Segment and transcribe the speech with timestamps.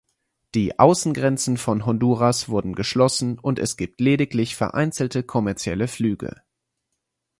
[0.55, 6.41] Die Außengrenzen von Honduras wurden geschlossen und es gibt lediglich vereinzelte kommerzielle Flüge.